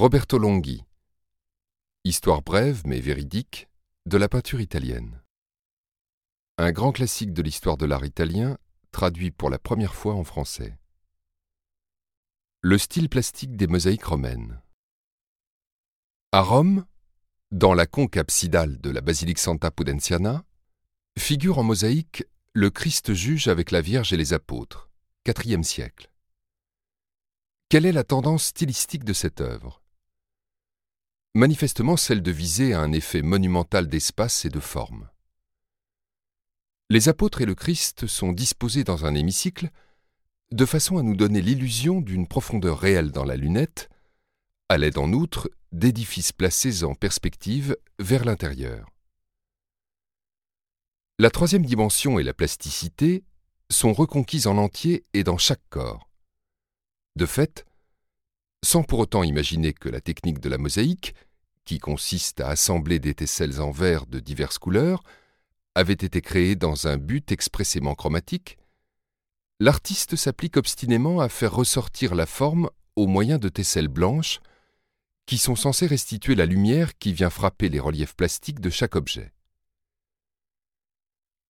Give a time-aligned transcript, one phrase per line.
[0.00, 0.82] Roberto Longhi.
[2.04, 3.68] Histoire brève mais véridique
[4.06, 5.20] de la peinture italienne.
[6.56, 8.56] Un grand classique de l'histoire de l'art italien,
[8.92, 10.78] traduit pour la première fois en français.
[12.62, 14.62] Le style plastique des mosaïques romaines.
[16.32, 16.86] À Rome,
[17.50, 20.46] dans la conque absidale de la basilique Santa Pudenziana,
[21.18, 22.24] figure en mosaïque
[22.54, 24.88] le Christ juge avec la Vierge et les apôtres,
[25.26, 26.10] IVe siècle.
[27.68, 29.82] Quelle est la tendance stylistique de cette œuvre?
[31.34, 35.08] Manifestement celle de viser à un effet monumental d'espace et de forme.
[36.88, 39.70] Les apôtres et le Christ sont disposés dans un hémicycle
[40.50, 43.88] de façon à nous donner l'illusion d'une profondeur réelle dans la lunette,
[44.68, 48.90] à l'aide en outre d'édifices placés en perspective vers l'intérieur.
[51.20, 53.22] La troisième dimension et la plasticité
[53.70, 56.08] sont reconquises en entier et dans chaque corps.
[57.14, 57.64] De fait,
[58.70, 61.16] sans pour autant imaginer que la technique de la mosaïque,
[61.64, 65.02] qui consiste à assembler des tesselles en verre de diverses couleurs,
[65.74, 68.58] avait été créée dans un but expressément chromatique,
[69.58, 74.38] l'artiste s'applique obstinément à faire ressortir la forme au moyen de tesselles blanches
[75.26, 79.32] qui sont censées restituer la lumière qui vient frapper les reliefs plastiques de chaque objet.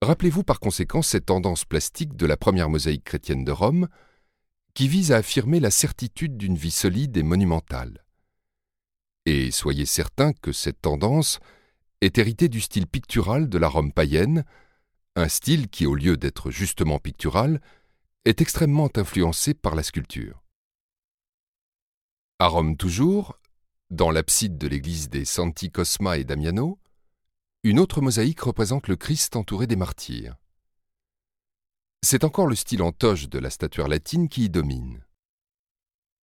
[0.00, 3.88] Rappelez-vous par conséquent cette tendance plastique de la première mosaïque chrétienne de Rome,
[4.74, 8.04] qui vise à affirmer la certitude d'une vie solide et monumentale.
[9.26, 11.40] Et soyez certains que cette tendance
[12.00, 14.44] est héritée du style pictural de la Rome païenne,
[15.16, 17.60] un style qui, au lieu d'être justement pictural,
[18.24, 20.42] est extrêmement influencé par la sculpture.
[22.38, 23.38] À Rome toujours,
[23.90, 26.78] dans l'abside de l'église des Santi Cosma et Damiano,
[27.62, 30.36] une autre mosaïque représente le Christ entouré des martyrs.
[32.02, 35.04] C'est encore le style en toge de la statuaire latine qui y domine.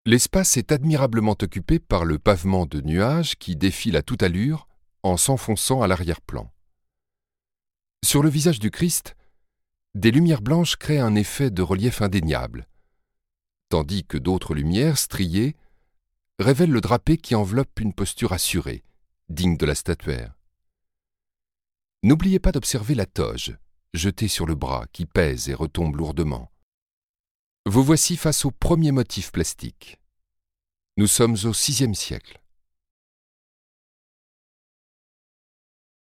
[0.05, 4.67] L'espace est admirablement occupé par le pavement de nuages qui défile à toute allure
[5.03, 6.51] en s'enfonçant à l'arrière-plan.
[8.03, 9.15] Sur le visage du Christ,
[9.95, 12.67] des lumières blanches créent un effet de relief indéniable,
[13.69, 15.55] tandis que d'autres lumières striées
[16.39, 18.83] révèlent le drapé qui enveloppe une posture assurée,
[19.29, 20.33] digne de la statuaire.
[22.03, 23.57] N'oubliez pas d'observer la toge,
[23.93, 26.51] jeté sur le bras, qui pèse et retombe lourdement.
[27.65, 29.99] Vous voici face au premier motif plastique.
[30.97, 32.41] Nous sommes au VIe siècle.